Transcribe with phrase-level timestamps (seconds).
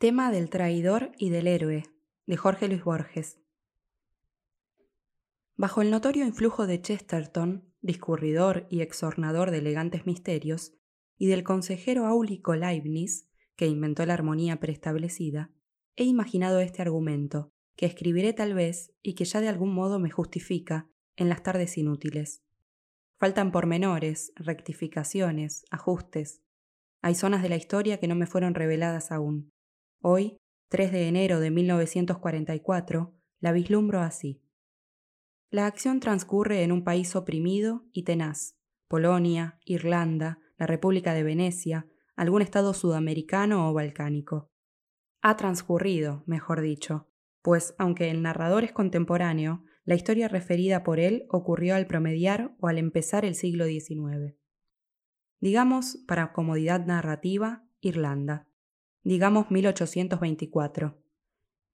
[0.00, 1.82] Tema del traidor y del héroe,
[2.24, 3.38] de Jorge Luis Borges.
[5.56, 10.72] Bajo el notorio influjo de Chesterton, discurridor y exornador de elegantes misterios,
[11.18, 15.50] y del consejero áulico Leibniz, que inventó la armonía preestablecida,
[15.96, 20.08] he imaginado este argumento, que escribiré tal vez y que ya de algún modo me
[20.08, 22.42] justifica en las tardes inútiles.
[23.18, 26.40] Faltan pormenores, rectificaciones, ajustes.
[27.02, 29.52] Hay zonas de la historia que no me fueron reveladas aún.
[30.02, 30.38] Hoy,
[30.70, 34.42] 3 de enero de 1944, la vislumbro así.
[35.50, 38.56] La acción transcurre en un país oprimido y tenaz,
[38.88, 41.86] Polonia, Irlanda, la República de Venecia,
[42.16, 44.50] algún estado sudamericano o balcánico.
[45.20, 47.10] Ha transcurrido, mejor dicho,
[47.42, 52.68] pues aunque el narrador es contemporáneo, la historia referida por él ocurrió al promediar o
[52.68, 54.34] al empezar el siglo XIX.
[55.40, 58.49] Digamos, para comodidad narrativa, Irlanda.
[59.02, 61.02] Digamos 1824.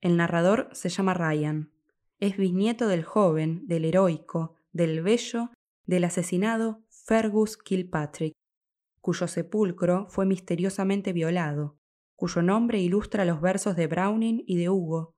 [0.00, 1.72] El narrador se llama Ryan.
[2.20, 5.50] Es bisnieto del joven, del heroico, del bello,
[5.86, 8.32] del asesinado Fergus Kilpatrick,
[9.00, 11.76] cuyo sepulcro fue misteriosamente violado,
[12.14, 15.12] cuyo nombre ilustra los versos de Browning y de Hugo,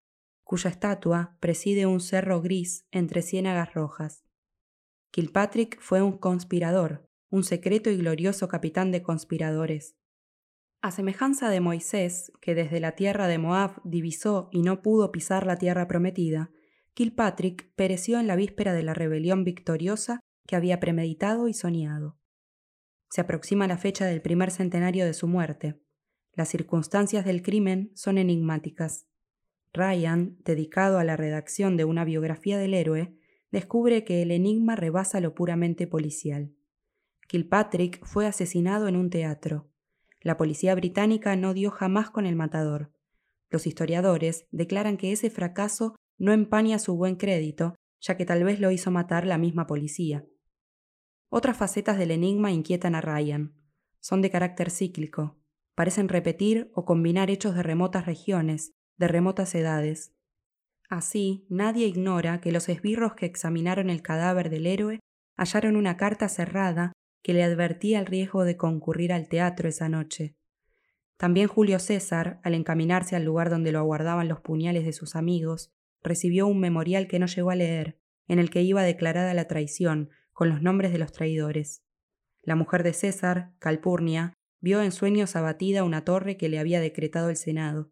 [0.45, 4.25] cuya estatua preside un cerro gris entre ciénagas rojas.
[5.11, 9.95] Kilpatrick fue un conspirador, un secreto y glorioso capitán de conspiradores.
[10.81, 15.45] A semejanza de Moisés, que desde la tierra de Moab divisó y no pudo pisar
[15.45, 16.53] la tierra prometida,
[16.95, 22.17] Kilpatrick pereció en la víspera de la rebelión victoriosa que había premeditado y soñado.
[23.11, 25.81] Se aproxima la fecha del primer centenario de su muerte.
[26.33, 29.09] Las circunstancias del crimen son enigmáticas.
[29.73, 33.17] Ryan, dedicado a la redacción de una biografía del héroe,
[33.51, 36.55] descubre que el enigma rebasa lo puramente policial.
[37.27, 39.71] Kilpatrick fue asesinado en un teatro.
[40.21, 42.93] La policía británica no dio jamás con el matador.
[43.51, 48.61] Los historiadores declaran que ese fracaso no empaña su buen crédito, ya que tal vez
[48.61, 50.27] lo hizo matar la misma policía.
[51.31, 53.55] Otras facetas del enigma inquietan a Ryan.
[54.01, 55.39] Son de carácter cíclico.
[55.75, 60.13] Parecen repetir o combinar hechos de remotas regiones, de remotas edades.
[60.89, 65.01] Así, nadie ignora que los esbirros que examinaron el cadáver del héroe
[65.37, 66.93] hallaron una carta cerrada
[67.23, 70.37] que le advertía el riesgo de concurrir al teatro esa noche.
[71.17, 75.73] También Julio César, al encaminarse al lugar donde lo aguardaban los puñales de sus amigos,
[76.03, 77.99] recibió un memorial que no llegó a leer,
[78.29, 81.83] en el que iba declarada la traición, con los nombres de los traidores.
[82.43, 87.31] La mujer de César, Calpurnia, vio en sueños abatida una torre que le había decretado
[87.31, 87.91] el Senado.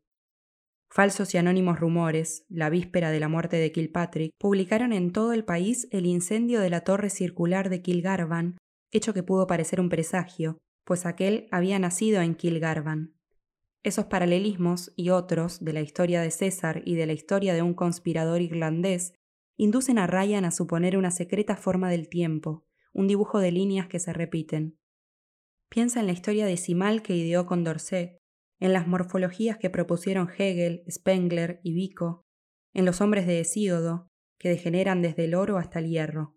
[0.88, 5.44] Falsos y anónimos rumores, la víspera de la muerte de Kilpatrick, publicaron en todo el
[5.44, 8.56] país el incendio de la torre circular de Kilgarvan,
[8.90, 13.14] hecho que pudo parecer un presagio, pues aquel había nacido en Kilgarvan.
[13.82, 17.74] Esos paralelismos y otros de la historia de César y de la historia de un
[17.74, 19.14] conspirador irlandés
[19.56, 23.98] inducen a Ryan a suponer una secreta forma del tiempo, un dibujo de líneas que
[23.98, 24.78] se repiten.
[25.68, 28.18] Piensa en la historia decimal que ideó Condorcet,
[28.60, 32.24] en las morfologías que propusieron Hegel, Spengler y Vico,
[32.72, 34.08] en los hombres de Hesíodo,
[34.38, 36.35] que degeneran desde el oro hasta el hierro.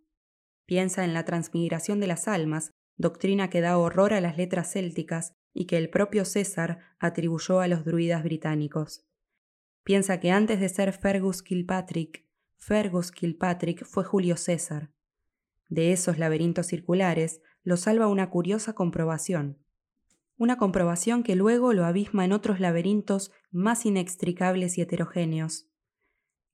[0.69, 5.33] Piensa en la transmigración de las almas, doctrina que da horror a las letras célticas
[5.51, 9.03] y que el propio César atribuyó a los druidas británicos.
[9.83, 12.23] Piensa que antes de ser Fergus Kilpatrick,
[12.59, 14.91] Fergus Kilpatrick fue Julio César.
[15.69, 19.57] De esos laberintos circulares lo salva una curiosa comprobación
[20.37, 25.68] una comprobación que luego lo abisma en otros laberintos más inextricables y heterogéneos.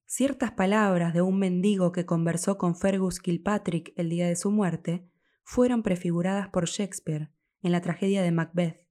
[0.06, 5.06] Ciertas palabras de un mendigo que conversó con Fergus Kilpatrick el día de su muerte
[5.42, 7.30] fueron prefiguradas por Shakespeare
[7.62, 8.86] en la tragedia de Macbeth.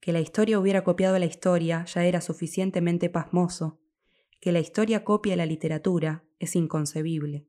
[0.00, 3.80] Que la historia hubiera copiado la historia ya era suficientemente pasmoso.
[4.40, 7.48] Que la historia copie la literatura es inconcebible.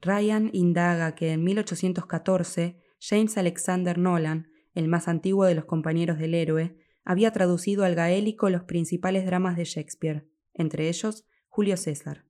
[0.00, 6.34] Ryan indaga que en 1814 James Alexander Nolan el más antiguo de los compañeros del
[6.34, 12.24] héroe, había traducido al gaélico los principales dramas de Shakespeare, entre ellos Julio César.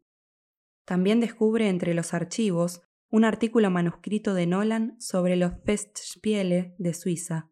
[0.84, 7.48] También descubre entre los archivos un artículo manuscrito de Nolan sobre los Festspiele de Suiza,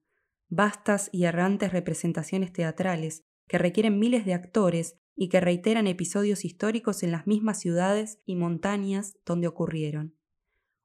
[0.48, 7.04] vastas y errantes representaciones teatrales que requieren miles de actores y que reiteran episodios históricos
[7.04, 10.16] en las mismas ciudades y montañas donde ocurrieron.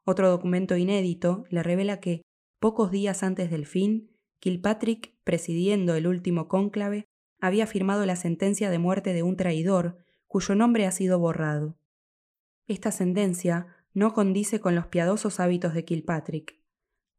[0.04, 2.22] Otro documento inédito le revela que,
[2.60, 7.08] Pocos días antes del fin, Kilpatrick, presidiendo el último cónclave,
[7.40, 10.05] había firmado la sentencia de muerte de un traidor
[10.36, 11.78] cuyo nombre ha sido borrado.
[12.68, 16.62] Esta sentencia no condice con los piadosos hábitos de Kilpatrick.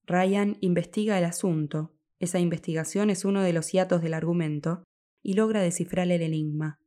[0.05, 4.85] Ryan investiga el asunto, esa investigación es uno de los hiatos del argumento,
[5.23, 6.79] y logra descifrar el enigma.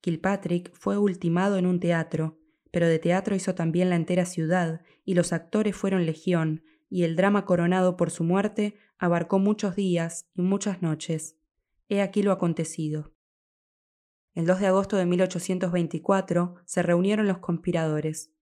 [0.00, 2.38] Kilpatrick fue ultimado en un teatro,
[2.70, 7.14] pero de teatro hizo también la entera ciudad, y los actores fueron legión, y el
[7.14, 11.36] drama coronado por su muerte abarcó muchos días y muchas noches.
[11.90, 13.12] He aquí lo acontecido.
[14.34, 18.32] El 2 de agosto de 1824 se reunieron los conspiradores.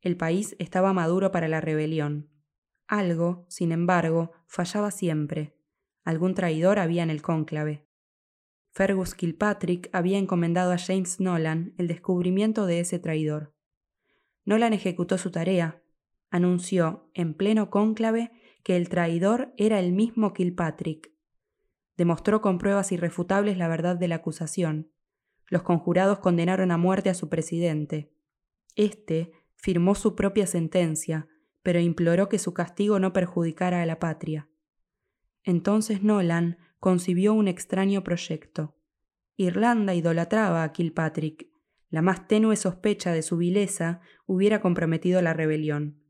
[0.00, 2.28] El país estaba maduro para la rebelión.
[2.88, 5.56] Algo, sin embargo, fallaba siempre.
[6.02, 7.86] Algún traidor había en el cónclave.
[8.72, 13.54] Fergus Kilpatrick había encomendado a James Nolan el descubrimiento de ese traidor.
[14.44, 15.80] Nolan ejecutó su tarea.
[16.30, 18.32] Anunció, en pleno cónclave,
[18.64, 21.12] que el traidor era el mismo Kilpatrick.
[21.96, 24.90] Demostró con pruebas irrefutables la verdad de la acusación.
[25.50, 28.14] Los conjurados condenaron a muerte a su presidente.
[28.76, 31.28] Este firmó su propia sentencia,
[31.62, 34.48] pero imploró que su castigo no perjudicara a la patria.
[35.42, 38.76] Entonces Nolan concibió un extraño proyecto.
[39.36, 41.48] Irlanda idolatraba a Kilpatrick.
[41.88, 46.00] La más tenue sospecha de su vileza hubiera comprometido la rebelión.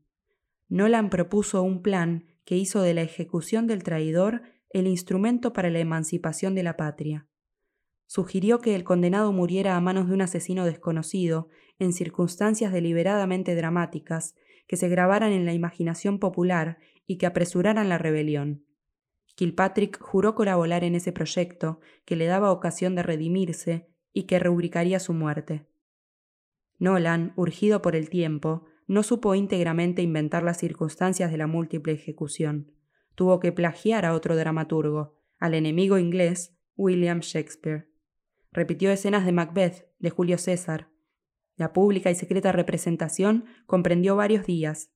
[0.69, 5.79] Nolan propuso un plan que hizo de la ejecución del traidor el instrumento para la
[5.79, 7.27] emancipación de la patria.
[8.13, 11.47] Sugirió que el condenado muriera a manos de un asesino desconocido,
[11.79, 14.35] en circunstancias deliberadamente dramáticas,
[14.67, 16.77] que se grabaran en la imaginación popular
[17.07, 18.65] y que apresuraran la rebelión.
[19.35, 24.99] Kilpatrick juró colaborar en ese proyecto que le daba ocasión de redimirse y que rubricaría
[24.99, 25.65] su muerte.
[26.79, 32.73] Nolan, urgido por el tiempo, no supo íntegramente inventar las circunstancias de la múltiple ejecución.
[33.15, 37.90] Tuvo que plagiar a otro dramaturgo, al enemigo inglés William Shakespeare.
[38.51, 40.89] Repitió escenas de Macbeth, de Julio César.
[41.55, 44.91] La pública y secreta representación comprendió varios días.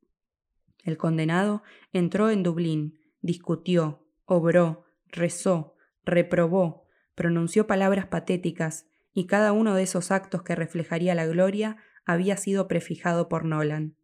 [0.84, 1.63] El condenado
[1.94, 6.86] entró en Dublín, discutió, obró, rezó, reprobó,
[7.16, 12.68] pronunció palabras patéticas, y cada uno de esos actos que reflejaría la gloria había sido
[12.68, 13.96] prefijado por Nolan.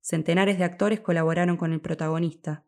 [0.00, 2.64] Centenares de actores colaboraron con el protagonista.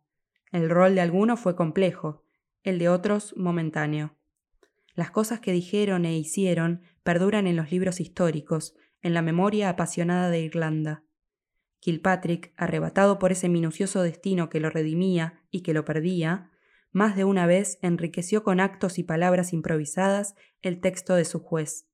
[0.53, 2.25] El rol de algunos fue complejo,
[2.63, 4.20] el de otros momentáneo.
[4.95, 10.31] Las cosas que dijeron e hicieron perduran en los libros históricos, en la memoria apasionada
[10.31, 11.05] de Irlanda.
[11.81, 16.51] Kilpatrick, arrebatado por ese minucioso destino que lo redimía y que lo perdía,
[16.93, 21.87] más de una vez enriqueció con actos y palabras improvisadas el texto de su juez.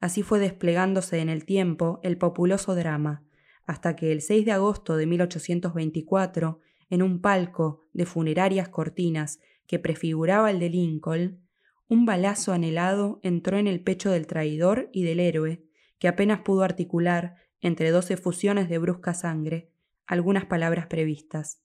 [0.00, 3.24] Así fue desplegándose en el tiempo el populoso drama,
[3.66, 6.60] hasta que el 6 de agosto de 1824,
[6.90, 11.45] en un palco de funerarias cortinas que prefiguraba el de Lincoln,
[11.88, 15.64] un balazo anhelado entró en el pecho del traidor y del héroe,
[15.98, 19.72] que apenas pudo articular, entre dos efusiones de brusca sangre,
[20.06, 21.62] algunas palabras previstas.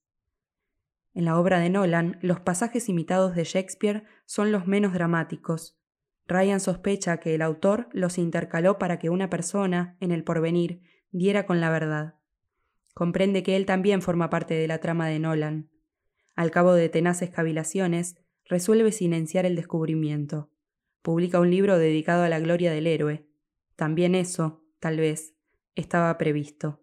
[1.14, 5.78] En la obra de Nolan, los pasajes imitados de Shakespeare son los menos dramáticos.
[6.28, 10.82] Ryan sospecha que el autor los intercaló para que una persona, en el porvenir,
[11.12, 12.16] diera con la verdad.
[12.94, 15.70] Comprende que él también forma parte de la trama de Nolan.
[16.36, 18.16] Al cabo de tenaces cavilaciones,
[18.52, 20.52] resuelve silenciar el descubrimiento.
[21.02, 23.26] Publica un libro dedicado a la gloria del héroe.
[23.78, 25.34] También eso, tal vez,
[25.76, 26.81] estaba previsto.